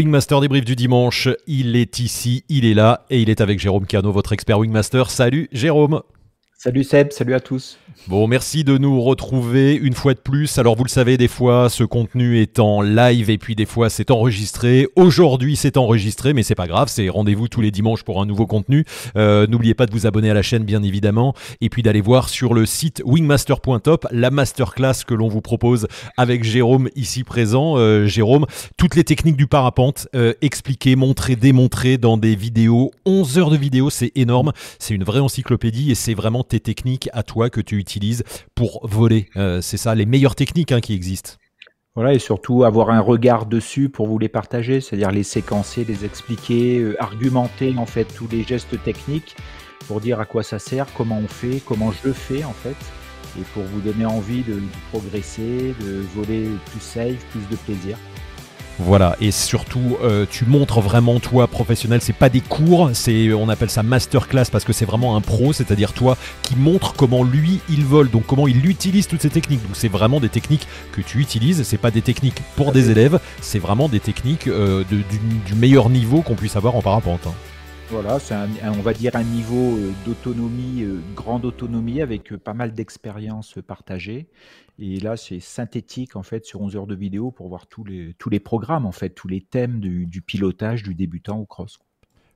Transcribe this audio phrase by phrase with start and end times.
[0.00, 3.84] Wingmaster débrief du dimanche, il est ici, il est là et il est avec Jérôme
[3.84, 5.10] Cano, votre expert Wingmaster.
[5.10, 6.00] Salut Jérôme
[6.56, 7.78] Salut Seb, salut à tous.
[8.08, 10.58] Bon, merci de nous retrouver une fois de plus.
[10.58, 13.90] Alors, vous le savez, des fois, ce contenu est en live et puis des fois,
[13.90, 14.88] c'est enregistré.
[14.96, 16.88] Aujourd'hui, c'est enregistré, mais c'est pas grave.
[16.88, 18.84] C'est rendez-vous tous les dimanches pour un nouveau contenu.
[19.16, 22.28] Euh, N'oubliez pas de vous abonner à la chaîne, bien évidemment, et puis d'aller voir
[22.28, 25.86] sur le site wingmaster.top la masterclass que l'on vous propose
[26.16, 27.76] avec Jérôme ici présent.
[27.76, 32.92] Euh, Jérôme, toutes les techniques du parapente euh, expliquées, montrées, démontrées dans des vidéos.
[33.04, 34.52] 11 heures de vidéo, c'est énorme.
[34.78, 38.22] C'est une vraie encyclopédie et c'est vraiment tes techniques à toi que tu utilises
[38.54, 39.28] pour voler.
[39.36, 41.32] Euh, c'est ça, les meilleures techniques hein, qui existent.
[41.96, 46.04] Voilà, et surtout avoir un regard dessus pour vous les partager, c'est-à-dire les séquencer, les
[46.04, 49.34] expliquer, euh, argumenter en fait tous les gestes techniques
[49.88, 52.76] pour dire à quoi ça sert, comment on fait, comment je fais en fait,
[53.38, 57.98] et pour vous donner envie de progresser, de voler plus safe, plus de plaisir.
[58.82, 62.00] Voilà, et surtout, euh, tu montres vraiment toi professionnel.
[62.00, 65.52] C'est pas des cours, c'est on appelle ça masterclass parce que c'est vraiment un pro,
[65.52, 69.62] c'est-à-dire toi qui montre comment lui il vole, donc comment il utilise toutes ces techniques.
[69.62, 71.62] Donc c'est vraiment des techniques que tu utilises.
[71.62, 75.54] C'est pas des techniques pour des élèves, c'est vraiment des techniques euh, de, du, du,
[75.54, 77.20] meilleur niveau qu'on puisse avoir en parapente.
[77.26, 77.34] Hein.
[77.90, 78.36] Voilà, c'est
[78.66, 84.28] on va dire un niveau euh, d'autonomie, euh, grande autonomie avec pas mal d'expériences partagées.
[84.78, 88.14] Et là, c'est synthétique en fait sur 11 heures de vidéo pour voir tous les,
[88.16, 91.80] tous les programmes en fait, tous les thèmes du, du pilotage du débutant au cross.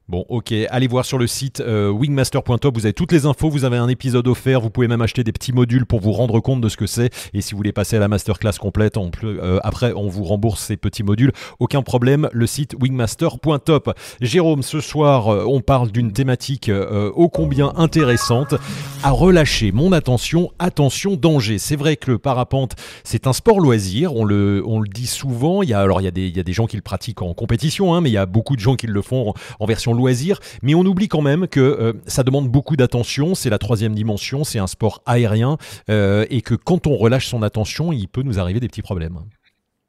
[0.07, 3.65] Bon, ok, allez voir sur le site euh, wingmaster.top, vous avez toutes les infos, vous
[3.65, 6.61] avez un épisode offert, vous pouvez même acheter des petits modules pour vous rendre compte
[6.61, 7.11] de ce que c'est.
[7.33, 10.77] Et si vous voulez passer à la masterclass complète, euh, après on vous rembourse ces
[10.77, 11.33] petits modules.
[11.59, 13.99] Aucun problème, le site wingmaster.top.
[14.21, 16.71] Jérôme, ce soir, euh, on parle d'une thématique
[17.15, 18.57] ô combien intéressante.
[19.03, 21.57] À relâcher mon attention, attention, danger.
[21.57, 25.63] C'est vrai que le parapente, c'est un sport loisir, on le, on le dit souvent.
[25.63, 26.83] Il y a, alors, il y, a des, il y a des gens qui le
[26.83, 29.35] pratiquent en compétition, hein, mais il y a beaucoup de gens qui le font en,
[29.61, 33.51] en version loisir, mais on oublie quand même que euh, ça demande beaucoup d'attention, c'est
[33.51, 35.59] la troisième dimension, c'est un sport aérien,
[35.91, 39.19] euh, et que quand on relâche son attention, il peut nous arriver des petits problèmes.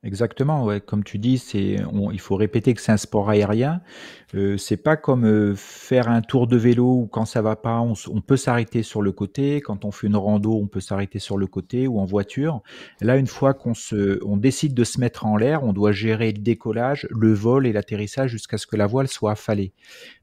[0.05, 0.69] Exactement.
[0.81, 3.81] Comme tu dis, il faut répéter que c'est un sport aérien.
[4.35, 7.79] Euh, c'est pas comme euh, faire un tour de vélo où quand ça va pas,
[7.79, 9.61] on peut s'arrêter sur le côté.
[9.61, 12.61] Quand on fait une rando, on peut s'arrêter sur le côté ou en voiture.
[13.01, 16.31] Là, une fois qu'on se, on décide de se mettre en l'air, on doit gérer
[16.31, 19.73] le décollage, le vol et l'atterrissage jusqu'à ce que la voile soit affalée.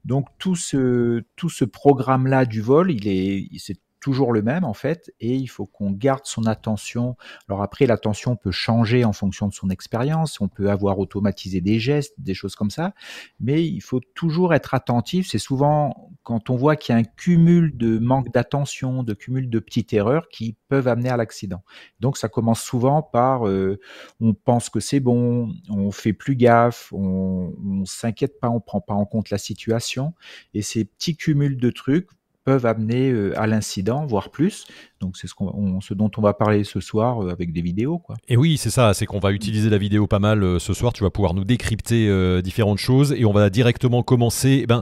[0.05, 4.73] Donc tout ce, tout ce programme-là du vol, il est, c'est toujours le même en
[4.73, 7.15] fait, et il faut qu'on garde son attention.
[7.47, 10.41] Alors après, l'attention peut changer en fonction de son expérience.
[10.41, 12.93] On peut avoir automatisé des gestes, des choses comme ça,
[13.39, 15.29] mais il faut toujours être attentif.
[15.29, 19.49] C'est souvent quand on voit qu'il y a un cumul de manque d'attention, de cumul
[19.49, 21.63] de petites erreurs qui peuvent amener à l'accident.
[22.01, 23.79] Donc ça commence souvent par euh,
[24.19, 28.81] on pense que c'est bon, on fait plus gaffe, on, on s'inquiète pas, on prend
[28.81, 30.13] pas en compte la situation,
[30.53, 32.09] et ces petits cumuls de trucs
[32.43, 34.65] peuvent amener euh, à l'incident, voire plus.
[35.03, 37.99] Donc c'est ce, dont on va parler ce soir euh, avec des vidéos.
[37.99, 38.15] Quoi.
[38.29, 40.93] Et oui, c'est ça, c'est qu'on va utiliser la vidéo pas mal euh, ce soir.
[40.93, 44.81] Tu vas pouvoir nous décrypter euh, différentes choses et on va directement commencer eh ben,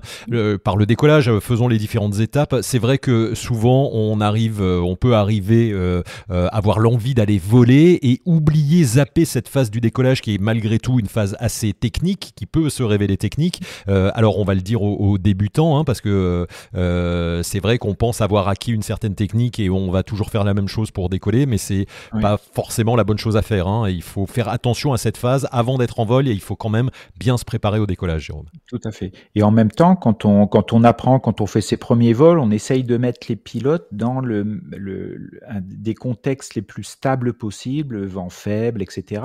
[0.63, 1.39] par le décollage.
[1.39, 2.57] Faisons les différentes étapes.
[2.61, 8.21] C'est vrai que souvent on arrive, on peut arriver, euh, avoir l'envie d'aller voler et
[8.25, 12.45] oublier, zapper cette phase du décollage qui est malgré tout une phase assez technique, qui
[12.45, 13.61] peut se révéler technique.
[13.87, 18.47] Alors on va le dire aux, débutants hein, parce que c'est vrai qu'on pense avoir
[18.47, 21.57] acquis une certaine technique et on va toujours faire la même chose pour décoller, mais
[21.57, 22.21] c'est Oui.
[22.21, 23.67] pas forcément la bonne chose à faire.
[23.67, 23.87] hein.
[23.87, 26.57] Et il faut faire attention à cette phase avant d'être en vol et il faut
[26.57, 28.47] quand même bien se préparer au décollage, Jérôme.
[28.67, 29.13] Tout à fait.
[29.35, 32.39] Et en même temps, quand on, quand on apprend, quand on fait ses premiers vols,
[32.39, 34.77] on essaye de mettre les pilotes dans le, le,
[35.15, 39.23] le- un des contextes les plus stables possibles, vent faible, etc.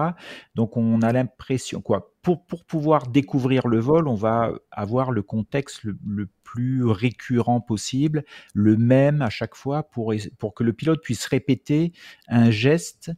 [0.55, 5.85] Donc on a l'impression, quoi, pour, pouvoir découvrir le vol, on va avoir le contexte
[5.85, 8.25] le, plus récurrent possible,
[8.55, 10.15] le même à chaque fois, pour,
[10.55, 11.93] que le pilote puisse répéter
[12.29, 13.11] un geste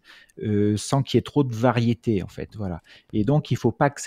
[0.43, 2.56] euh, sans qu'il y ait trop de variété, en fait.
[2.56, 2.82] Voilà.
[3.12, 4.00] Et donc, il faut pas que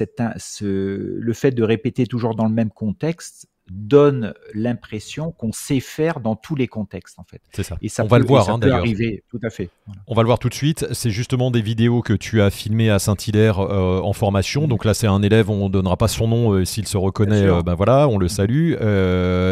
[0.62, 6.36] le fait de répéter toujours dans le même contexte donne l'impression qu'on sait faire dans
[6.36, 7.42] tous les contextes, en fait.
[7.54, 7.78] C'est ça.
[7.82, 8.80] Et ça On va peut- le voir hein, d'ailleurs.
[8.80, 9.70] arriver, tout à fait.
[9.86, 10.02] Voilà.
[10.08, 10.86] On va le voir tout de suite.
[10.92, 14.68] C'est justement des vidéos que tu as filmées à Saint-Hilaire euh, en formation.
[14.68, 17.44] Donc là, c'est un élève, on donnera pas son nom euh, s'il se reconnaît.
[17.48, 18.74] Euh, ben voilà, on le salue.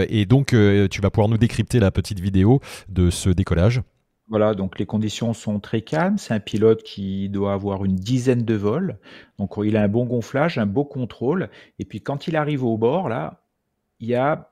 [0.10, 0.48] Et donc,
[0.90, 3.82] tu vas pouvoir nous décrypter la petite vidéo de ce décollage.
[4.28, 6.20] Voilà, donc les conditions sont très calmes.
[6.20, 9.00] C'est un pilote qui doit avoir une dizaine de vols.
[9.40, 11.50] Donc il a un bon gonflage, un beau contrôle.
[11.80, 13.42] Et puis quand il arrive au bord, là,
[14.00, 14.52] il y a,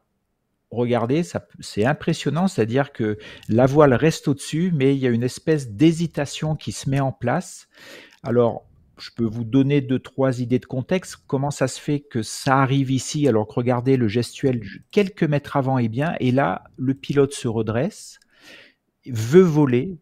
[0.71, 1.23] regardez,
[1.59, 3.17] c'est impressionnant, c'est-à-dire que
[3.49, 7.11] la voile reste au-dessus, mais il y a une espèce d'hésitation qui se met en
[7.11, 7.67] place.
[8.23, 8.65] Alors,
[8.99, 11.17] je peux vous donner deux, trois idées de contexte.
[11.27, 14.61] Comment ça se fait que ça arrive ici alors que regardez, le gestuel
[14.91, 18.19] quelques mètres avant est bien, et là, le pilote se redresse,
[19.05, 19.99] veut voler,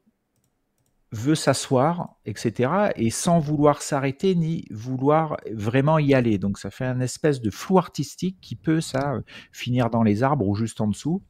[1.12, 6.38] veut s'asseoir, etc., et sans vouloir s'arrêter ni vouloir vraiment y aller.
[6.38, 9.20] Donc ça fait un espèce de flou artistique qui peut ça
[9.52, 11.24] finir dans les arbres ou juste en dessous.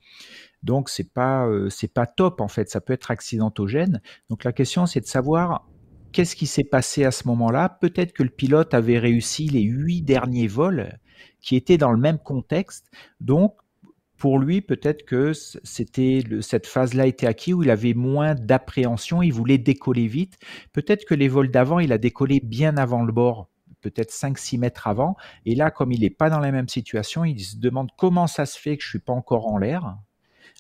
[0.64, 4.02] Donc c'est pas euh, c'est pas top en fait, ça peut être accidentogène.
[4.30, 5.68] Donc la question c'est de savoir
[6.16, 10.02] qu'est-ce qui s'est passé à ce moment-là Peut-être que le pilote avait réussi les huit
[10.02, 10.98] derniers vols
[11.42, 12.90] qui étaient dans le même contexte.
[13.20, 13.56] Donc,
[14.18, 19.34] pour lui, peut-être que c'était cette phase-là était acquis où il avait moins d'appréhension, il
[19.34, 20.38] voulait décoller vite.
[20.74, 23.50] Peut-être que les vols d'avant, il a décollé bien avant le bord,
[23.82, 25.16] peut-être 5-6 mètres avant.
[25.46, 28.46] Et là, comme il n'est pas dans la même situation, il se demande comment ça
[28.46, 29.98] se fait que je suis pas encore en l'air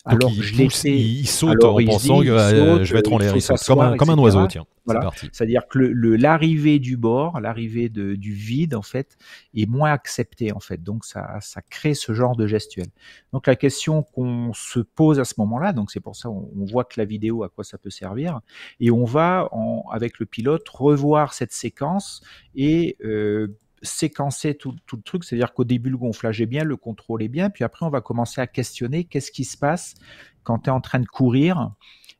[0.06, 3.36] alors il, je il saute en pensant que euh, je vais être en l'air.
[3.36, 4.66] Il saute comme un, comme un oiseau, tiens.
[4.86, 5.10] Voilà.
[5.31, 9.18] C'est-à-dire que l'arrivée du bord, l'arrivée du vide, en fait,
[9.56, 10.84] est moins acceptée, en fait.
[10.84, 12.86] Donc, ça, ça crée ce genre de gestuel.
[13.34, 16.66] Donc, la question qu'on se pose à ce moment-là, donc c'est pour ça on, on,
[16.66, 18.42] voit que la vidéo, à quoi ça peut servir,
[18.80, 22.22] et on va, en, avec le pilote, revoir cette séquence
[22.56, 27.24] et euh, séquencer tout, le truc, c'est-à-dire qu'au début, le gonflage est bien, le contrôle
[27.24, 29.96] est bien, puis après, on va commencer à questionner qu'est-ce qui se passe
[30.44, 31.72] quand tu es en train de courir.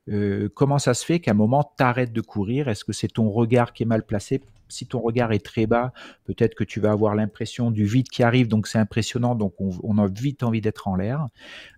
[0.08, 2.68] Euh, comment ça se fait qu'à un moment, tu arrêtes de courir?
[2.68, 4.42] Est-ce que c'est ton regard qui est mal placé?
[4.68, 5.94] Si ton regard est très bas,
[6.26, 9.98] peut-être que tu vas avoir l'impression du vide qui arrive, donc c'est impressionnant, donc on,
[9.98, 11.28] a vite envie d'être en l'air.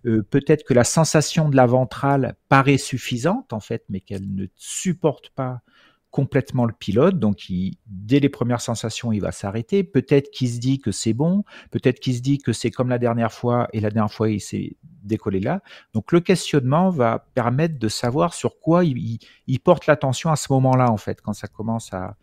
[0.06, 4.46] Euh, peut-être que la sensation de la ventrale paraît suffisante, en fait, mais qu'elle ne
[4.56, 5.60] supporte pas
[6.10, 7.46] complètement le pilote, donc
[7.86, 9.84] dès les premières sensations, il va s'arrêter.
[9.84, 12.98] Peut-être qu'il se dit que c'est bon, peut-être qu'il se dit que c'est comme la
[12.98, 15.62] dernière fois, et la dernière fois, il s'est décollé là.
[15.92, 19.18] Donc le questionnement va permettre de savoir sur quoi il,
[19.62, 22.16] porte l'attention à ce moment-là, en fait, quand ça commence à,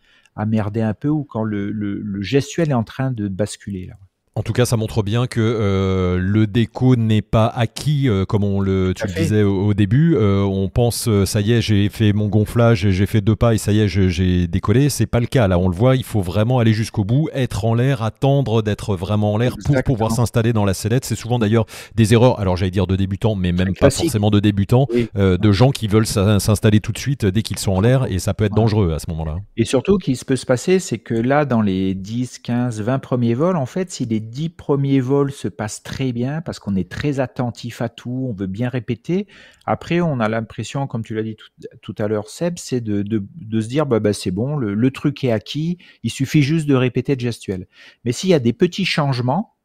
[0.46, 3.90] merder un peu ou quand le, gestuel est en train de basculer.
[4.36, 8.44] En tout cas, ça montre bien que euh, le déco n'est pas acquis, euh, comme
[8.44, 10.14] on le, tu le disais au, début.
[10.14, 13.58] Euh, on pense, ça y est, j'ai fait mon gonflage, j'ai fait deux pas et
[13.58, 14.90] ça y est, j'ai décollé.
[14.90, 15.48] C'est pas le cas.
[15.48, 18.94] Là, on le voit, il faut vraiment aller jusqu'au bout, être en l'air, attendre d'être
[18.94, 21.06] vraiment en l'air pour pouvoir s'installer dans la sellette.
[21.06, 22.38] C'est souvent d'ailleurs des erreurs.
[22.38, 26.06] Alors, j'allais dire de débutants, mais même pas forcément de débutants, de gens qui veulent
[26.06, 28.98] s'installer tout de suite dès qu'ils sont en l'air et ça peut être dangereux à
[28.98, 29.36] ce moment-là.
[29.56, 32.98] Et surtout, ce qui peut se passer, c'est que là, dans les 10, 15, 20
[32.98, 36.76] premiers vols, en fait, s'il est dix premiers vols se passent très bien parce qu'on
[36.76, 39.26] est très attentif à tout, on veut bien répéter.
[39.64, 41.36] Après, on a l'impression, comme tu l'as dit
[41.82, 43.02] tout, à l'heure, Seb, c'est de,
[43.60, 47.14] se dire, bah, bah c'est bon, le, truc est acquis, il suffit juste de répéter
[47.14, 47.66] le gestuel.
[48.04, 49.55] Mais s'il y a des petits changements,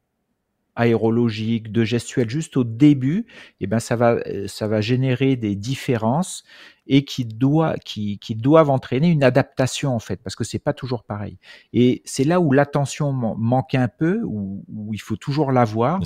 [0.75, 3.25] aérologiques, de gestuels juste au début,
[3.59, 6.43] eh ben ça va, ça va générer des différences
[6.87, 10.73] et qui, doit, qui, qui, doivent entraîner une adaptation en fait, parce que c'est pas
[10.73, 11.37] toujours pareil.
[11.73, 16.01] Et c'est là où l'attention manque un peu, où, où, il faut toujours l'avoir,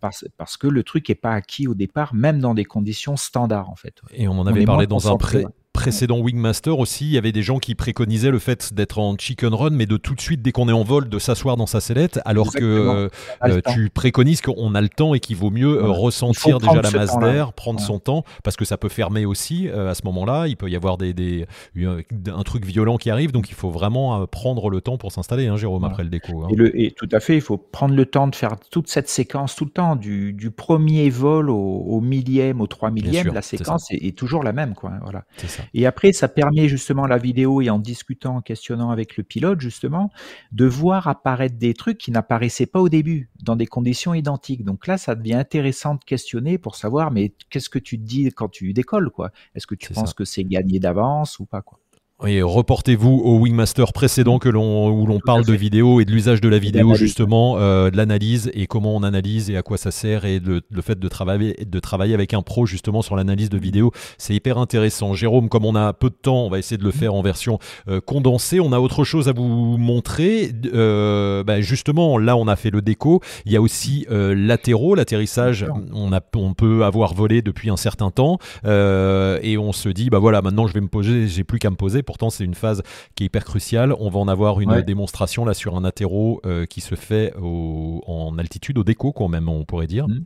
[0.00, 3.70] parce, parce que le truc est pas acquis au départ, même dans des conditions standards
[3.70, 4.00] en fait.
[4.12, 7.42] Et on en avait parlé dans un pré précédent Wingmaster aussi, il y avait des
[7.42, 10.52] gens qui préconisaient le fait d'être en chicken run, mais de tout de suite, dès
[10.52, 13.08] qu'on est en vol, de s'asseoir dans sa sellette, alors que
[13.42, 16.90] euh, tu préconises qu'on a le temps et qu'il vaut mieux euh, ressentir déjà la
[16.90, 20.48] masse d'air, prendre son temps, parce que ça peut fermer aussi euh, à ce moment-là.
[20.48, 21.46] Il peut y avoir des, des,
[21.76, 25.56] un truc violent qui arrive, donc il faut vraiment prendre le temps pour s'installer, hein,
[25.56, 26.42] Jérôme, après le déco.
[26.42, 26.48] Hein.
[26.50, 29.08] Et, le, et, tout à fait, il faut prendre le temps de faire toute cette
[29.08, 33.90] séquence tout le temps, du, du premier vol au, millième, au trois millième, la séquence
[33.90, 34.74] est, est, toujours la même.
[34.74, 35.24] Quoi, voilà.
[35.38, 35.59] Ça.
[35.74, 39.60] Et après, ça permet justement la vidéo et en discutant, en questionnant avec le pilote
[39.60, 40.10] justement,
[40.52, 44.64] de voir apparaître des trucs qui n'apparaissaient pas au début dans des conditions identiques.
[44.64, 48.30] Donc là, ça devient intéressant de questionner pour savoir, mais qu'est-ce que tu te dis
[48.32, 49.30] quand tu décolles, quoi?
[49.54, 51.78] Est-ce que tu penses que c'est gagné d'avance ou pas, quoi?
[52.26, 56.40] Et reportez-vous au Wingmaster précédent que l'on, où l'on parle de vidéo et de l'usage
[56.40, 59.90] de la vidéo justement, euh, de l'analyse et comment on analyse et à quoi ça
[59.90, 63.58] sert et le fait de travailler, de travailler avec un pro justement sur l'analyse de
[63.58, 65.14] vidéo, c'est hyper intéressant.
[65.14, 67.58] Jérôme, comme on a peu de temps, on va essayer de le faire en version
[67.88, 68.60] euh, condensée.
[68.60, 70.52] On a autre chose à vous montrer.
[70.74, 73.20] Euh, bah, justement, là on a fait le déco.
[73.46, 75.66] Il y a aussi latéraux, l'atterrissage.
[75.92, 80.18] On, a, on peut avoir volé depuis un certain temps et on se dit bah
[80.18, 82.82] voilà, maintenant je vais me poser, j'ai plus qu'à me poser Pourtant, c'est une phase
[83.14, 83.94] qui est hyper cruciale.
[84.00, 88.36] On va en avoir une démonstration là sur un atterro euh, qui se fait en
[88.36, 90.08] altitude, au déco, quand même, on pourrait dire.
[90.08, 90.24] Mmh.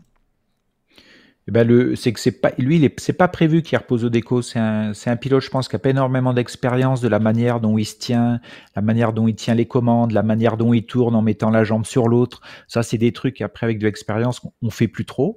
[1.46, 4.40] Eh ben le, c'est que c'est pas, lui, c'est pas prévu qu'il repose au déco.
[4.40, 7.60] C'est un, c'est un pilote, je pense, qui a pas énormément d'expérience de la manière
[7.60, 8.40] dont il se tient,
[8.74, 11.62] la manière dont il tient les commandes, la manière dont il tourne en mettant la
[11.62, 12.40] jambe sur l'autre.
[12.66, 15.36] Ça, c'est des trucs après avec de l'expérience qu'on fait plus trop.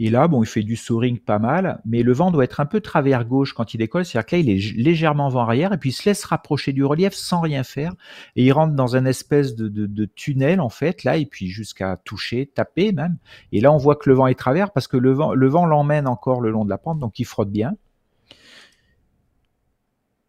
[0.00, 2.66] Et là, bon, il fait du soaring pas mal, mais le vent doit être un
[2.66, 4.04] peu travers gauche quand il décolle.
[4.04, 6.84] C'est-à-dire que là, il est légèrement vent arrière et puis il se laisse rapprocher du
[6.84, 7.94] relief sans rien faire.
[8.36, 12.46] Et il rentre dans un espèce de, tunnel, en fait, là, et puis jusqu'à toucher,
[12.46, 13.16] taper même.
[13.50, 15.66] Et là, on voit que le vent est travers parce que le vent, le vent
[15.66, 17.74] l'emmène encore le long de la pente, donc il frotte bien.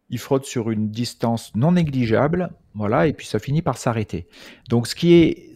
[0.08, 4.26] Il frotte sur une distance non négligeable, voilà, et puis ça finit par s'arrêter.
[4.68, 5.52] Donc, ce qui est,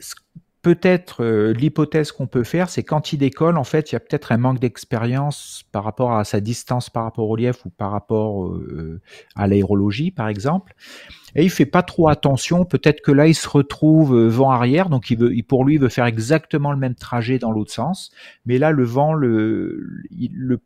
[0.65, 4.01] peut-être euh, l'hypothèse qu'on peut faire, c'est quand il décolle, en fait, il y a
[4.01, 7.91] peut-être un manque d'expérience par rapport à sa distance par rapport au relief ou par
[7.91, 9.01] rapport euh,
[9.37, 10.75] à l'aérologie, par exemple
[11.35, 12.65] et il fait pas trop attention.
[12.65, 15.89] Peut-être que là, il se retrouve euh, vent arrière, donc il pour lui, il veut
[15.89, 18.11] faire exactement le même trajet dans l'autre sens.
[18.47, 19.99] Mais là, le vent le,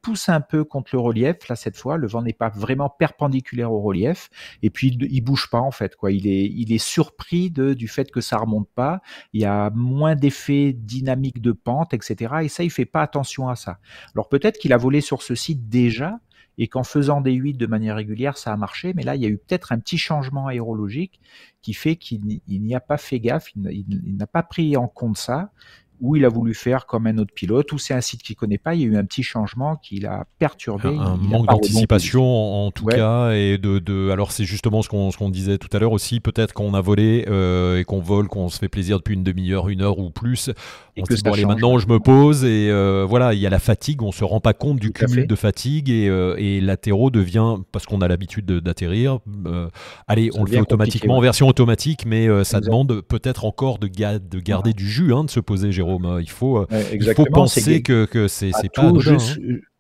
[0.03, 1.49] pousse un peu contre le relief.
[1.49, 4.31] Là, cette fois, le vent n'est pas vraiment perpendiculaire au relief.
[4.63, 5.97] Et puis, il, bouge pas en fait.
[5.97, 9.01] Quoi, il est, il est surpris de, du fait que ça remonte pas.
[9.33, 12.35] Il y a moins d'effet dynamique de pente, etc.
[12.43, 13.79] Et ça, il fait pas attention à ça.
[14.15, 16.19] Alors peut-être qu'il a volé sur ce site déjà
[16.59, 18.93] et qu'en faisant des 8 de manière régulière, ça a marché.
[18.95, 21.21] Mais là, il y a eu peut-être un petit changement aérologique
[21.63, 25.51] qui fait qu'il n'y a pas fait gaffe, il n'a pas pris en compte ça
[26.01, 28.59] ou il a voulu faire comme un autre pilote, ou c'est un site qu'il connaît
[28.59, 30.89] pas, il y a eu un petit changement qui l'a perturbé.
[30.89, 32.25] Un, manque d'anticipation
[32.67, 35.81] en, tout cas, et de, de alors c'est justement ce qu'on qu'on disait tout à
[35.81, 39.15] l'heure aussi, peut-être qu'on a volé euh, et qu'on vole, qu'on se fait plaisir depuis
[39.15, 40.51] une demi-heure, une heure ou plus,
[40.97, 43.51] on se dit bon allez maintenant je me pose et euh, voilà il y a
[43.51, 47.11] la fatigue, on se rend pas compte du cumul de fatigue et, euh, et l'atterro
[47.11, 49.19] devient parce qu'on a l'habitude d'atterrir,
[50.07, 54.41] allez on le fait automatiquement en version automatique, mais ça demande peut-être encore de, de
[54.41, 55.88] garder du jus, hein, de se poser Jérôme.
[56.21, 59.19] Il faut, euh, il faut penser que, que c'est pas hein.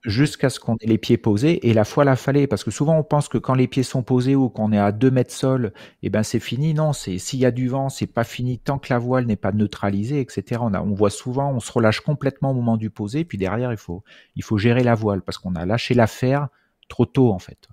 [0.04, 2.96] jusqu'à ce qu'on ait les pieds posés et la fois la fallait parce que souvent
[2.98, 5.72] on pense que quand les pieds sont posés ou qu'on est à 2 mètres sol
[6.02, 6.72] eh ben c'est fini.
[6.74, 9.36] Non c'est s'il y a du vent c'est pas fini tant que la voile n'est
[9.36, 12.90] pas neutralisée etc on, a, on voit souvent on se relâche complètement au moment du
[12.90, 14.02] posé puis derrière il faut
[14.36, 16.48] il faut gérer la voile parce qu'on a lâché l'affaire
[16.88, 17.68] trop tôt en fait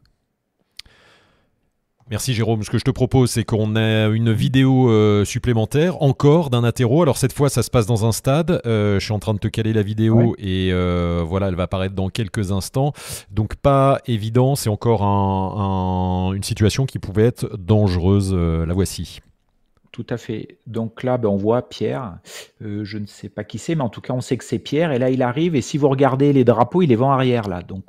[2.12, 2.62] Merci Jérôme.
[2.62, 7.02] Ce que je te propose, c'est qu'on ait une vidéo euh, supplémentaire, encore d'un atterro.
[7.02, 8.62] Alors cette fois, ça se passe dans un stade.
[8.68, 11.64] Euh, je suis en train de te caler la vidéo et euh, voilà, elle va
[11.64, 12.94] apparaître dans quelques instants.
[13.32, 15.02] Donc pas évident, c'est encore
[16.34, 18.36] une situation qui pouvait être dangereuse.
[18.36, 19.22] la voici.
[19.96, 20.58] Tout à fait.
[20.68, 22.18] Donc là, ben, on voit Pierre.
[22.62, 24.60] Euh, je ne sais pas qui c'est, mais en tout cas, on sait que c'est
[24.60, 24.92] Pierre.
[24.92, 25.56] Et là, il arrive.
[25.56, 27.62] Et si vous regardez les drapeaux, il est vent arrière là.
[27.62, 27.86] Donc,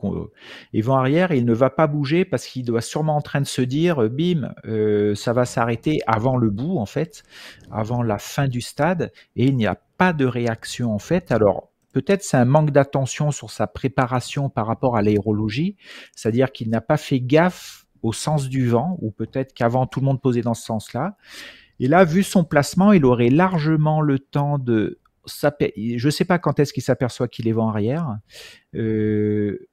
[0.72, 1.32] il est vent arrière.
[1.32, 4.08] Il ne va pas bouger parce qu'il doit sûrement en train de se dire, euh,
[4.08, 7.24] bim, euh, ça va s'arrêter avant le bout en fait,
[7.72, 9.10] avant la fin du stade.
[9.34, 11.32] Et il n'y a pas de réaction en fait.
[11.32, 15.74] Alors, peut-être c'est un manque d'attention sur sa préparation par rapport à l'aérologie,
[16.14, 20.06] c'est-à-dire qu'il n'a pas fait gaffe au sens du vent, ou peut-être qu'avant tout le
[20.06, 21.16] monde posait dans ce sens-là.
[21.80, 24.98] Et là, vu son placement, il aurait largement le temps de...
[25.26, 28.18] Je ne sais pas quand est-ce qu'il s'aperçoit qu'il est vent arrière.
[28.74, 29.68] Euh,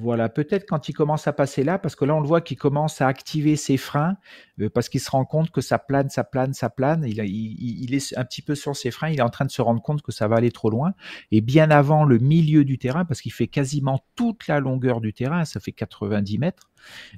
[0.00, 2.56] voilà, peut-être quand il commence à passer là, parce que là on le voit qu'il
[2.56, 4.16] commence à activer ses freins,
[4.60, 7.04] euh, parce qu'il se rend compte que ça plane, ça plane, ça plane.
[7.06, 9.60] Il, il, est un petit peu sur ses freins, il est en train de se
[9.60, 10.94] rendre compte que ça va aller trop loin.
[11.32, 15.12] Et bien avant le milieu du terrain, parce qu'il fait quasiment toute la longueur du
[15.12, 16.70] terrain, ça fait 90 mètres,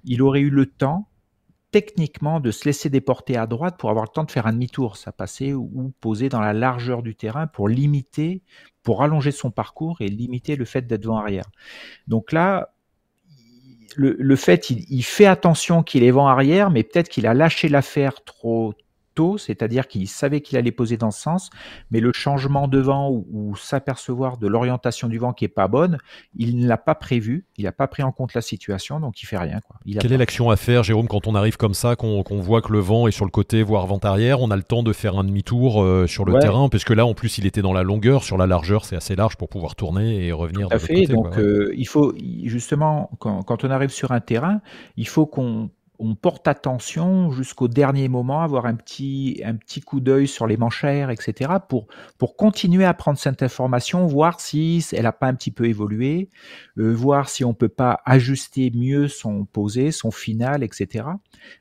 [0.03, 1.09] il aurait eu le temps
[1.73, 4.97] techniquement de se laisser déporter à droite pour avoir le temps de faire un demi-tour,
[4.97, 8.43] ça passait ou poser dans la largeur du terrain pour limiter,
[8.83, 11.51] pour allonger son parcours et limiter le fait d'être vent arrière.
[12.07, 12.75] Donc là,
[13.97, 17.69] le, fait, il, il, fait attention qu'il est vent arrière, mais peut-être qu'il a lâché
[17.69, 18.75] l'affaire trop
[19.15, 21.51] tôt, c'est-à-dire qu'il savait qu'il allait poser dans ce sens,
[21.91, 25.99] mais le changement de vent ou, s'apercevoir de l'orientation du vent qui est pas bonne,
[26.37, 29.27] il ne l'a pas prévu, il n'a pas pris en compte la situation, donc il
[29.27, 29.61] fait rien.
[29.67, 29.77] Quoi.
[30.01, 32.79] Quelle est l'action à faire, Jérôme, quand on arrive comme ça, qu'on voit que le
[32.79, 35.25] vent est sur le côté, voire vent arrière, on a le temps de faire un
[35.25, 38.37] demi-tour euh, sur le terrain, puisque là, en plus, il était dans la longueur, sur
[38.37, 40.69] la largeur, c'est assez large pour pouvoir tourner et revenir.
[40.69, 41.07] Tout à fait.
[41.07, 42.15] donc, euh, il faut
[42.45, 44.61] justement, quand on arrive sur un terrain,
[44.97, 45.71] il faut qu'on
[46.03, 50.57] on porte attention jusqu'au dernier moment, avoir un petit, un petit coup d'œil sur les
[50.57, 51.87] manchères, etc., pour,
[52.19, 56.29] pour continuer à prendre cette information, voir si elle n'a pas un petit peu évolué,
[56.79, 61.07] euh, voir si on peut pas ajuster mieux son posé, son final, etc.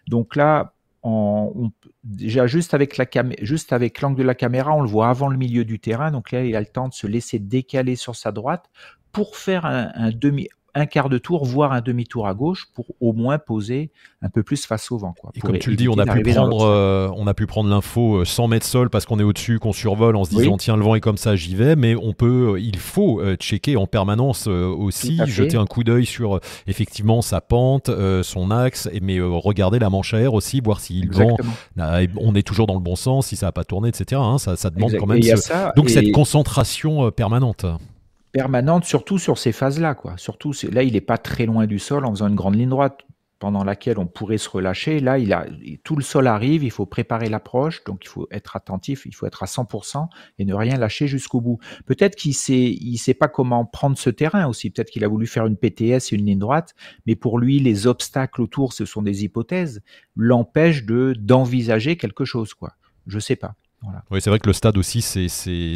[0.07, 1.71] Donc là, on,
[2.03, 3.05] déjà juste avec la
[3.41, 6.09] juste avec l'angle de la caméra, on le voit avant le milieu du terrain.
[6.09, 8.69] Donc là, il a le temps de se laisser décaler sur sa droite
[9.11, 13.13] pour faire un demi, un quart de tour, voire un demi-tour à gauche pour au
[13.13, 15.13] moins poser un peu plus face au vent.
[15.19, 17.69] Quoi, et comme tu le dis, on a, pu prendre, euh, on a pu prendre
[17.69, 20.77] l'info 100 euh, mètres sol parce qu'on est au-dessus, qu'on survole en se disant tiens
[20.77, 23.87] le vent est comme ça, j'y vais, mais on peut, euh, il faut checker en
[23.87, 27.89] permanence aussi, jeter un coup d'œil sur effectivement sa pente,
[28.23, 31.37] son axe, mais regarder la manche à air aussi, voir si le vent,
[32.17, 34.21] on est toujours dans le bon sens, si ça n'a pas tourné, etc.
[34.23, 35.21] Hein, ça, ça, demande quand même
[35.75, 37.65] donc cette concentration permanente.
[38.31, 40.17] Permanente, surtout sur ces phases-là, quoi.
[40.17, 43.01] Surtout, là, il n'est pas très loin du sol en faisant une grande ligne droite
[43.41, 44.99] pendant laquelle on pourrait se relâcher.
[44.99, 45.47] Là, il a,
[45.83, 49.25] tout le sol arrive, il faut préparer l'approche, donc il faut être attentif, il faut
[49.25, 50.07] être à 100%
[50.37, 51.57] et ne rien lâcher jusqu'au bout.
[51.87, 54.69] Peut-être qu'il sait, il sait pas comment prendre ce terrain aussi.
[54.69, 56.75] Peut-être qu'il a voulu faire une PTS et une ligne droite,
[57.07, 59.81] mais pour lui, les obstacles autour, ce sont des hypothèses,
[60.15, 62.73] l'empêchent de d'envisager quelque chose, quoi.
[63.07, 63.55] Je sais pas.
[64.11, 65.27] Oui, c'est vrai que le stade aussi, c'est,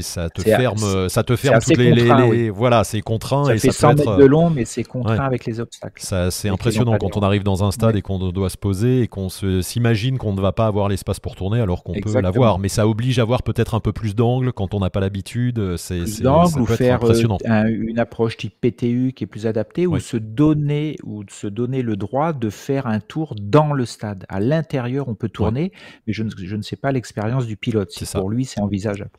[0.01, 3.89] ça te ferme, ça te ferme toutes les, voilà, c'est contraint ça et fait ça
[3.89, 6.01] 100 mètres de long, mais c'est contraint avec les obstacles.
[6.03, 9.07] Ça, c'est impressionnant quand on arrive dans un stade et qu'on doit se poser et
[9.07, 12.69] qu'on s'imagine qu'on ne va pas avoir l'espace pour tourner alors qu'on peut l'avoir, mais
[12.69, 15.77] ça oblige à avoir peut-être un peu plus d'angle quand on n'a pas l'habitude.
[15.77, 19.99] C'est, plus d'angle ou faire euh, une approche type PTU qui est plus adaptée ou
[19.99, 24.25] se donner ou se donner le droit de faire un tour dans le stade.
[24.29, 25.71] À l'intérieur, on peut tourner,
[26.05, 29.11] mais je ne, je ne sais pas l'expérience du pilote pour lui, c'est envisageable.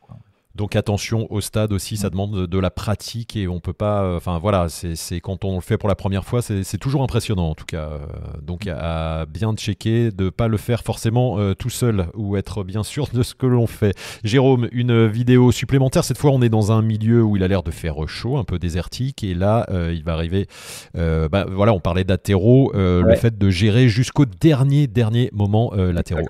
[0.57, 4.01] Donc attention au stade aussi, ça demande de, la pratique et on peut pas.
[4.01, 7.51] Euh, enfin voilà, c'est quand on le fait pour la première fois, c'est toujours impressionnant
[7.51, 7.89] en tout cas.
[7.91, 7.99] Euh,
[8.41, 12.81] donc à bien checker de pas le faire forcément euh, tout seul ou être bien
[12.81, 13.95] sûr de ce que l'on fait.
[14.23, 16.03] Jérôme, une vidéo supplémentaire.
[16.03, 18.43] Cette fois, on est dans un milieu où il a l'air de faire chaud, un
[18.43, 20.47] peu désertique, et là, il va arriver.
[20.95, 26.21] Bah, voilà, on parlait d'athéro, le fait de gérer jusqu'au dernier dernier moment l'athéro.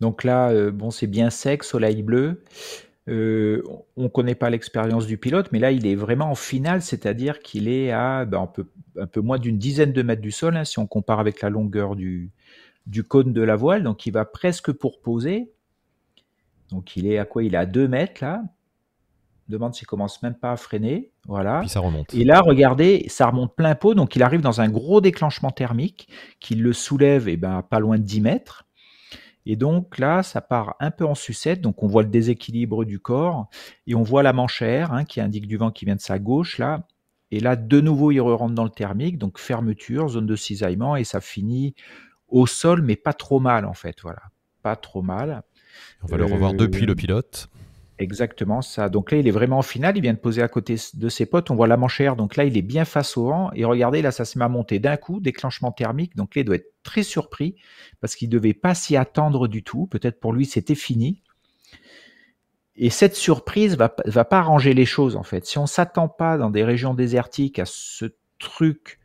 [0.00, 2.42] Donc là, euh, bon, c'est bien sec, soleil bleu.
[3.08, 3.62] Euh,
[3.96, 7.38] on ne connaît pas l'expérience du pilote, mais là, il est vraiment en finale, c'est-à-dire
[7.38, 8.66] qu'il est à ben, un, peu,
[8.98, 11.48] un, peu, moins d'une dizaine de mètres du sol, hein, si on compare avec la
[11.48, 12.32] longueur du,
[12.86, 13.84] du, cône de la voile.
[13.84, 15.52] Donc, il va presque pour poser.
[16.70, 17.44] Donc, il est à quoi?
[17.44, 18.42] Il est à 2 mètres, là.
[19.48, 21.12] Demande s'il commence même pas à freiner.
[21.28, 21.60] Voilà.
[21.60, 22.12] Puis ça remonte.
[22.12, 23.94] Et là, regardez, ça remonte plein pot.
[23.94, 26.08] Donc, il arrive dans un gros déclenchement thermique
[26.40, 28.65] qui le soulève et eh ben, pas loin de 10 mètres.
[29.46, 32.98] Et donc là, ça part un peu en sucette, donc on voit le déséquilibre du
[32.98, 33.48] corps,
[33.86, 36.58] et on voit la manchère hein, qui indique du vent qui vient de sa gauche,
[36.58, 36.86] là.
[37.30, 41.04] Et là, de nouveau, il rentre dans le thermique, donc fermeture, zone de cisaillement, et
[41.04, 41.74] ça finit
[42.28, 44.22] au sol, mais pas trop mal en fait, voilà.
[44.62, 45.42] Pas trop mal.
[46.02, 47.48] On va le revoir depuis le pilote.
[47.98, 48.90] Exactement ça.
[48.90, 49.96] Donc là, il est vraiment en finale.
[49.96, 51.50] Il vient de poser à côté de ses potes.
[51.50, 52.14] On voit la manchère.
[52.14, 53.50] Donc là, il est bien face au vent.
[53.54, 56.14] Et regardez, là, ça se met à monter d'un coup, déclenchement thermique.
[56.14, 57.56] Donc là, il doit être très surpris
[58.00, 59.86] parce qu'il ne devait pas s'y attendre du tout.
[59.86, 61.22] Peut-être pour lui, c'était fini.
[62.76, 65.46] Et cette surprise va, va pas arranger les choses, en fait.
[65.46, 68.06] Si on s'attend pas dans des régions désertiques à ce
[68.38, 69.00] truc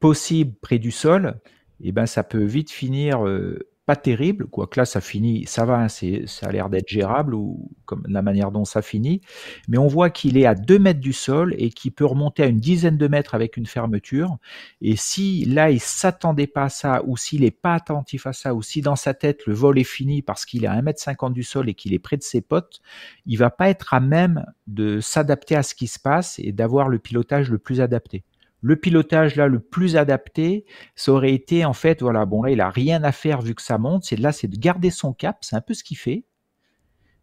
[0.00, 1.40] possible près du sol,
[1.82, 5.78] eh ben, ça peut vite finir euh, pas terrible, quoique là ça finit, ça va,
[5.78, 9.20] hein, ça a l'air d'être gérable ou comme la manière dont ça finit,
[9.68, 12.46] mais on voit qu'il est à 2 mètres du sol et qu'il peut remonter à
[12.46, 14.38] une dizaine de mètres avec une fermeture.
[14.80, 18.54] Et si là il s'attendait pas à ça, ou s'il n'est pas attentif à ça,
[18.54, 21.00] ou si dans sa tête le vol est fini parce qu'il est à 1 mètre
[21.00, 22.80] 50 du sol et qu'il est près de ses potes,
[23.26, 26.88] il va pas être à même de s'adapter à ce qui se passe et d'avoir
[26.88, 28.24] le pilotage le plus adapté
[28.64, 30.64] le pilotage là le plus adapté,
[30.96, 33.60] ça aurait été en fait, voilà, bon là il a rien à faire vu que
[33.60, 36.24] ça monte, c'est là c'est de garder son cap, c'est un peu ce qu'il fait.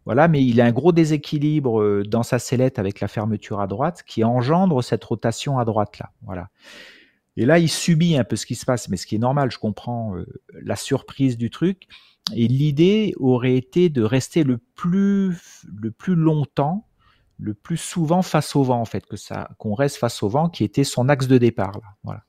[0.05, 3.65] Voilà, mais il a un gros déséquilibre euh, dans sa sellette avec la fermeture à
[3.65, 6.11] droite qui engendre cette rotation à droite là.
[6.21, 6.49] Voilà.
[7.37, 9.51] Et là, il subit un peu ce qui se passe, mais ce qui est normal,
[9.51, 10.25] je comprends euh,
[10.63, 11.87] la surprise du truc.
[12.35, 16.87] Et l'idée aurait été de rester le plus, le plus longtemps
[17.41, 20.47] le plus souvent face au vent, en fait, que ça, qu'on reste face au vent,
[20.47, 21.73] qui était son axe de départ.
[21.73, 21.87] Là.
[22.03, 22.21] Voilà.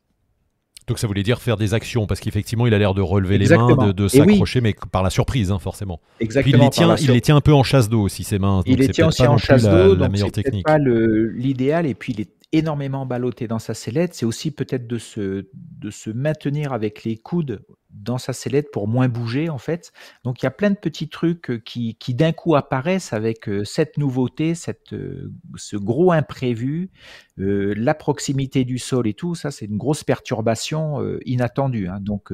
[0.88, 3.48] Donc ça voulait dire faire des actions, parce qu'effectivement, il a l'air de relever les
[3.56, 6.00] mains, de, s'accrocher, mais par la surprise, hein, forcément.
[6.18, 6.56] Exactement.
[6.56, 8.62] il les, tient, il les tient un peu en chasse d'eau aussi, ses mains.
[8.66, 12.32] Il les tient aussi en chasse d'eau, donc c'est pas l'idéal, et puis il est
[12.52, 14.14] énormément ballotté dans sa sellette.
[14.14, 18.88] C'est aussi peut-être de se, de se maintenir avec les coudes dans sa sellette pour
[18.88, 19.92] moins bouger en fait.
[20.24, 23.48] Donc il y a plein de petits trucs euh, qui, qui d'un coup apparaissent avec
[23.48, 26.90] euh, cette nouveauté, cette, euh, ce gros imprévu,
[27.36, 29.34] la proximité du sol et tout.
[29.34, 31.88] Ça c'est une grosse perturbation inattendue.
[31.88, 31.98] Hein.
[32.00, 32.32] Donc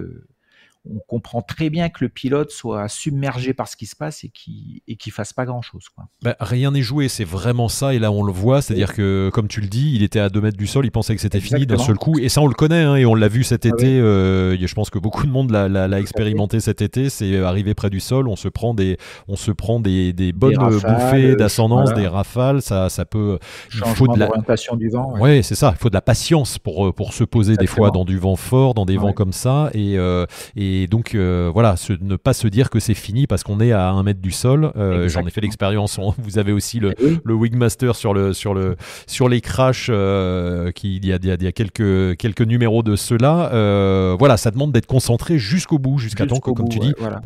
[0.85, 4.29] on comprend très bien que le pilote soit submergé par ce qui se passe et
[4.29, 5.85] qu'il et fasse pas grand chose.
[6.23, 7.95] Bah, rien n'est joué, c'est vraiment ça.
[7.95, 10.41] Et là, on le voit, c'est-à-dire que, comme tu le dis, il était à 2
[10.41, 12.19] mètres du sol, il pensait que c'était fini d'un seul coup.
[12.19, 13.99] Et ça, on le connaît, hein, et on l'a vu cet ah été.
[14.01, 17.09] Euh, je pense que beaucoup de monde l'a expérimenté cet été.
[17.09, 20.57] C'est arrivé près du sol, on se prend des, on se prend des, des bonnes
[20.57, 22.63] bouffées d'ascendance, des rafales.
[22.63, 23.39] Ça, ça peut.
[23.75, 25.19] Il faut de l'orientation du vent.
[25.19, 25.73] Ouais, c'est ça.
[25.75, 28.75] Il faut de la patience pour, pour se poser des fois dans du vent fort,
[28.75, 29.71] dans des vents comme ça.
[29.75, 33.43] Et, euh, et et donc, euh, voilà, ne pas se dire que c'est fini parce
[33.43, 34.73] qu'on est à un mètre du sol.
[34.77, 35.99] Euh, j'en ai fait l'expérience.
[36.19, 38.77] Vous avez aussi le, le Wingmaster sur, le, sur, le,
[39.07, 39.89] sur les crashs.
[39.91, 44.17] Euh, qui, il, y a, il, y a, quelques, quelques numéros de ceux-là.
[44.19, 47.21] voilà, ça demande d'être concentré jusqu'au bout, jusqu'à temps que, comme tu dis, voilà.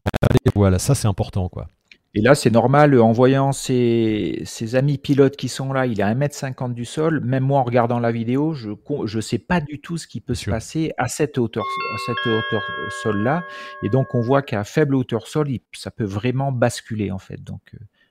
[0.54, 1.48] voilà, ça c'est important.
[1.48, 1.66] quoi.
[2.14, 6.02] Et là, c'est normal, en voyant ses, ses, amis pilotes qui sont là, il est
[6.02, 7.20] à 1m50 du sol.
[7.20, 10.34] Même moi, en regardant la vidéo, je ne sais pas du tout ce qui peut
[10.34, 12.62] se passer à cette hauteur, à cette hauteur
[13.02, 13.44] sol-là.
[13.82, 17.42] Et donc, on voit qu'à faible hauteur sol, ça peut vraiment basculer, en fait.
[17.42, 17.62] Donc,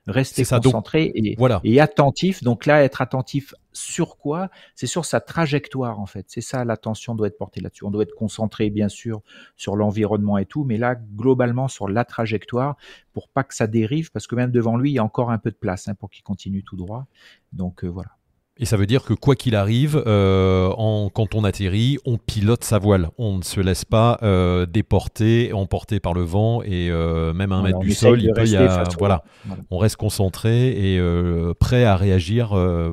[0.08, 2.44] rester concentré et, et, attentif.
[2.44, 4.50] Donc là, être attentif sur quoi?
[4.76, 6.26] C'est sur sa trajectoire en fait.
[6.28, 7.86] C'est ça l'attention doit être portée là-dessus.
[7.86, 9.22] On doit être concentré bien sûr
[9.56, 12.76] sur l'environnement et tout, mais là globalement sur la trajectoire
[13.14, 15.38] pour pas que ça dérive parce que même devant lui il y a encore un
[15.38, 17.06] peu de place hein, pour qu'il continue tout droit.
[17.54, 18.12] Donc euh, voilà.
[18.60, 22.64] Et ça veut dire que quoi qu'il arrive, euh, en, quand on atterrit, on pilote
[22.64, 23.10] sa voile.
[23.18, 27.64] On ne se laisse pas euh, déporter, emporter par le vent et euh, même un
[27.64, 29.24] mètre du sol, il peut y a, voilà,
[29.72, 31.02] on reste concentré et
[31.60, 32.50] prêt à réagir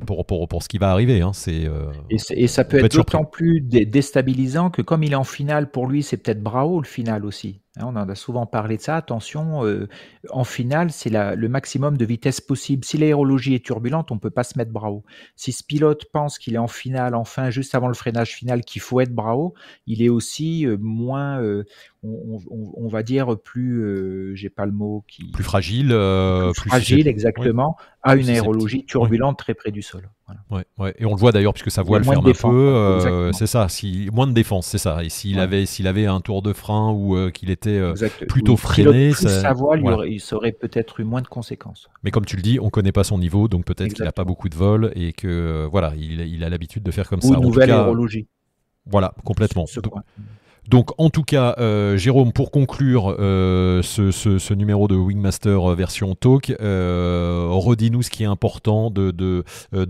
[0.07, 1.23] pour, pour, pour, ce qui va arriver.
[1.23, 1.33] Hein.
[1.35, 1.69] C'est,
[2.09, 5.89] et, et, ça peut être d'autant plus déstabilisant que comme il est en finale, pour
[5.89, 7.61] lui, c'est peut-être bravo le final aussi.
[7.79, 8.97] Hein, on en a souvent parlé de ça.
[8.97, 9.89] Attention, euh,
[10.31, 12.85] en finale, c'est le maximum de vitesse possible.
[12.85, 15.05] Si l'aérologie est turbulente, on ne peut pas se mettre bravo.
[15.37, 18.83] Si ce pilote pense qu'il est en finale, enfin, juste avant le freinage final, qu'il
[18.83, 19.55] faut être bravo,
[19.87, 21.65] il est aussi euh, moins, euh,
[22.03, 25.31] on, va dire plus, j'ai pas le mot qui.
[25.31, 25.89] Plus fragile.
[25.89, 30.09] plus, fragile, exactement, à une aérologie turbulente très près du sol.
[30.51, 30.95] Ouais, ouais.
[30.99, 33.31] Et on le voit d'ailleurs puisque sa voile ferme un peu.
[33.33, 33.69] c'est ça.
[33.69, 35.03] Si moins de défense, c'est ça.
[35.03, 37.95] Et s'il avait, s'il avait un tour de frein ou qu'il était euh,
[38.29, 39.13] plutôt freiné.
[39.13, 41.89] sa voile, il, aurait peut-être eu moins de conséquences.
[42.03, 44.25] Mais comme tu le dis, on connaît pas son niveau, donc peut-être qu'il n'a pas
[44.25, 47.35] beaucoup de vol et que euh, voilà, il, a l'habitude de faire comme ou ça.
[47.35, 48.27] Une nouvelle aérologie.
[48.87, 49.67] Voilà, complètement.
[49.83, 49.95] Donc
[50.99, 56.55] en tout cas, euh, Jérôme, pour conclure euh, ce, numéro de Wingmaster euh, version talk,
[56.61, 59.45] redis-nous ce qui est important de,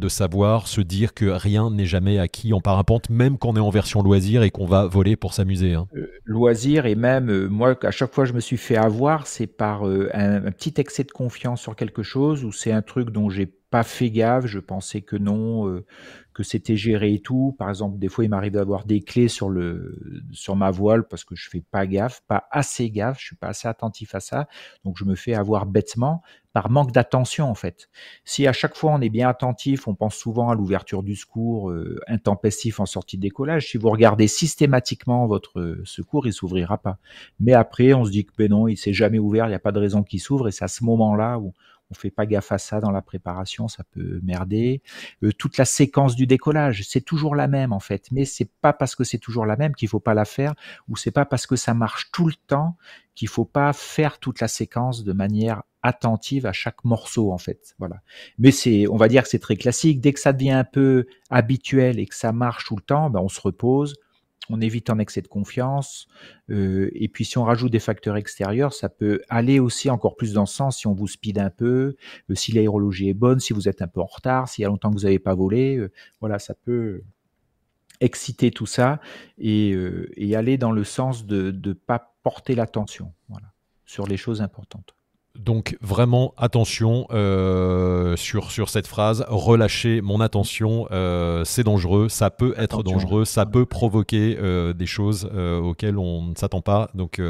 [0.08, 3.70] savoir, se dire que rien n'est jamais acquis en parapente, même quand on est en
[3.70, 5.74] version loisir et qu'on va voler pour s'amuser.
[5.74, 5.86] Hein.
[6.24, 10.46] loisir et même, moi, à chaque fois je me suis fait avoir, c'est par un,
[10.46, 13.82] un, petit excès de confiance sur quelque chose ou c'est un truc dont j'ai pas
[13.82, 15.82] fait gaffe, je pensais que non,
[16.38, 17.56] que c'était géré et tout.
[17.58, 19.98] Par exemple, des fois, il m'arrive d'avoir des clés sur le
[20.30, 23.48] sur ma voile parce que je fais pas gaffe, pas assez gaffe, je suis pas
[23.48, 24.46] assez attentif à ça,
[24.84, 27.90] donc je me fais avoir bêtement par manque d'attention en fait.
[28.24, 31.70] Si à chaque fois on est bien attentif, on pense souvent à l'ouverture du secours
[31.70, 33.70] euh, intempestif en sortie de décollage.
[33.70, 36.98] Si vous regardez systématiquement votre secours, il s'ouvrira pas.
[37.40, 39.60] Mais après, on se dit que ben non, il s'est jamais ouvert, il n'y a
[39.60, 41.52] pas de raison qu'il s'ouvre, et c'est à ce moment-là où
[41.90, 44.82] on fait pas gaffe à ça dans la préparation, ça peut merder.
[45.22, 48.72] Euh, toute la séquence du décollage, c'est toujours la même en fait, mais c'est pas
[48.72, 50.54] parce que c'est toujours la même qu'il faut pas la faire,
[50.88, 52.76] ou c'est pas parce que ça marche tout le temps
[53.14, 57.74] qu'il faut pas faire toute la séquence de manière attentive à chaque morceau en fait.
[57.78, 57.96] Voilà.
[58.38, 60.00] Mais c'est, on va dire que c'est très classique.
[60.00, 63.20] Dès que ça devient un peu habituel et que ça marche tout le temps, ben
[63.20, 63.96] on se repose,
[64.50, 66.08] on évite un excès de confiance.
[66.50, 70.32] Euh, et puis si on rajoute des facteurs extérieurs, ça peut aller aussi encore plus
[70.32, 71.96] dans ce sens si on vous speed un peu,
[72.30, 74.68] euh, si l'aérologie est bonne, si vous êtes un peu en retard, s'il y a
[74.68, 75.76] longtemps que vous n'avez pas volé.
[75.76, 77.02] Euh, voilà, ça peut
[78.00, 79.00] exciter tout ça
[79.38, 79.76] et,
[80.36, 83.12] aller dans le sens de ne pas porter l'attention
[83.86, 84.97] sur les choses importantes.
[85.38, 92.30] Donc vraiment attention euh, sur, sur cette phrase, relâcher mon attention, euh, c'est dangereux, ça
[92.30, 96.90] peut être dangereux, ça peut provoquer euh, des choses auxquelles on ne s'attend pas.
[96.94, 97.20] Donc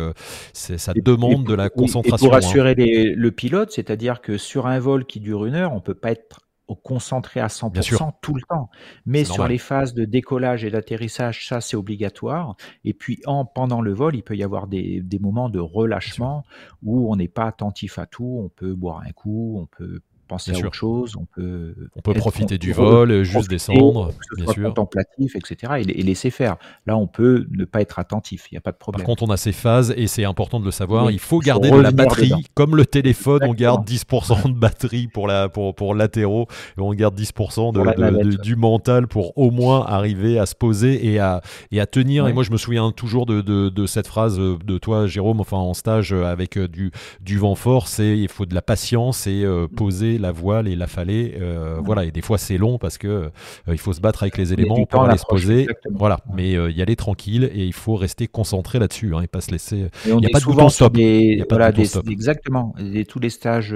[0.53, 2.27] ça demande de la concentration.
[2.27, 3.13] Et pour rassurer hein.
[3.15, 6.48] le pilote, c'est-à-dire que sur un vol qui dure une heure, on peut pas être
[6.75, 8.71] concentré à 100% tout le temps.
[9.07, 12.57] Mais sur les phases de décollage et d'atterrissage, ça c'est obligatoire.
[12.85, 16.45] Et puis en, pendant le vol, il peut y avoir des, des moments de relâchement
[16.83, 18.43] où on n'est pas attentif à tout.
[18.45, 22.15] On peut boire un coup, on peut penser à autre chose, on peut, on peut
[22.15, 24.65] profiter du vol, juste descendre, bien sûr.
[24.69, 25.85] contemplatif, etc.
[25.89, 26.57] Et, laisser faire.
[26.87, 29.01] Là, on peut ne pas être attentif, il n'y a pas de problème.
[29.01, 31.11] Par contre, on a ces phases et c'est important de le savoir.
[31.11, 35.27] il faut garder de la batterie, comme le téléphone, on garde 10% de batterie pour
[35.27, 40.39] la pour pour latéraux et on garde 10% de, du mental pour au moins arriver
[40.39, 42.29] à se poser et à et à tenir.
[42.29, 45.75] Et moi, je me souviens toujours de, de, cette phrase de toi, Jérôme, enfin en
[45.75, 49.67] stage avec euh, du du vent fort, c'est il faut de la patience et euh,
[49.67, 51.37] poser la voile et la fallée.
[51.41, 53.31] Euh, voilà, et des fois c'est long parce que euh,
[53.69, 55.67] il faut se battre avec les éléments pour aller se poser.
[55.91, 59.41] Voilà, mais euh, y aller tranquille et il faut rester concentré là-dessus hein, et pas
[59.41, 59.91] se laisser.
[60.07, 60.93] Il n'y a pas de bouton stop.
[60.95, 61.71] Des, voilà,
[62.11, 62.75] Exactement.
[62.79, 63.75] Et tous les stages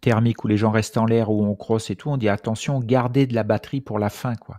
[0.00, 2.80] thermiques où les gens restent en l'air, où on crosse et tout, on dit attention,
[2.80, 4.58] gardez de la batterie pour la fin, quoi.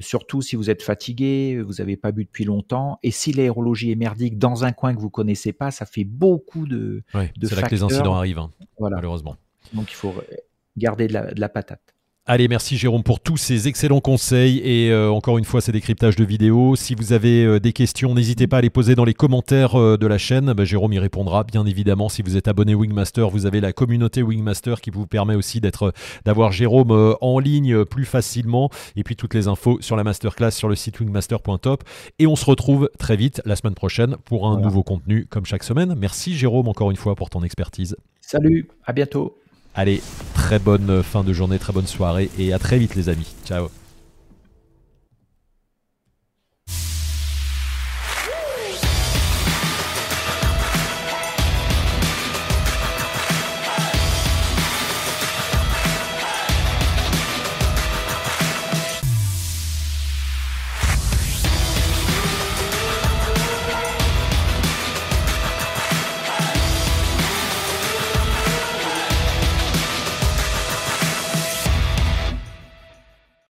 [0.00, 3.96] surtout si vous êtes fatigué, vous n'avez pas bu depuis longtemps, et si l'aérologie est
[3.96, 7.02] merdique dans un coin que vous connaissez pas, ça fait beaucoup de,
[7.42, 9.36] C'est là que les incidents arrivent, hein, malheureusement.
[9.72, 10.14] Donc il faut
[10.76, 11.80] garder de la, patate.
[12.28, 16.16] Allez, merci Jérôme pour tous ces excellents conseils et euh, encore une fois ces décryptages
[16.16, 16.74] de vidéos.
[16.74, 19.96] Si vous avez euh, des questions, n'hésitez pas à les poser dans les commentaires euh,
[19.96, 20.52] de la chaîne.
[20.52, 22.08] Bah, Jérôme y répondra bien évidemment.
[22.08, 25.92] Si vous êtes abonné Wingmaster, vous avez la communauté Wingmaster qui vous permet aussi d'être,
[26.24, 28.70] d'avoir Jérôme en ligne plus facilement.
[28.96, 31.84] Et puis toutes les infos sur la masterclass sur le site wingmaster.top.
[32.18, 35.62] Et on se retrouve très vite la semaine prochaine pour un nouveau contenu comme chaque
[35.62, 35.94] semaine.
[35.96, 37.96] Merci Jérôme encore une fois pour ton expertise.
[38.20, 39.38] Salut, à bientôt.
[39.76, 43.34] Allez, très bonne fin de journée, très bonne soirée et à très vite les amis.
[43.44, 43.68] Ciao